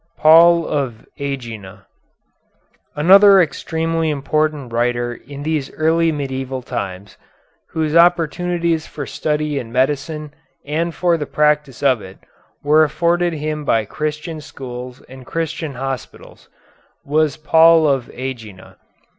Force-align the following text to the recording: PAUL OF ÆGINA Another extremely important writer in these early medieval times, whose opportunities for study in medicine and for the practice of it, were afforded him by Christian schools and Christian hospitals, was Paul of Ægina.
PAUL 0.17 0.65
OF 0.67 1.05
ÆGINA 1.19 1.85
Another 2.95 3.39
extremely 3.39 4.09
important 4.09 4.73
writer 4.73 5.13
in 5.13 5.43
these 5.43 5.71
early 5.73 6.11
medieval 6.11 6.63
times, 6.63 7.19
whose 7.69 7.95
opportunities 7.95 8.87
for 8.87 9.05
study 9.05 9.59
in 9.59 9.71
medicine 9.71 10.33
and 10.65 10.95
for 10.95 11.17
the 11.17 11.27
practice 11.27 11.83
of 11.83 12.01
it, 12.01 12.17
were 12.63 12.83
afforded 12.83 13.33
him 13.33 13.63
by 13.63 13.85
Christian 13.85 14.41
schools 14.41 15.01
and 15.01 15.23
Christian 15.23 15.75
hospitals, 15.75 16.49
was 17.05 17.37
Paul 17.37 17.87
of 17.87 18.05
Ægina. 18.07 18.77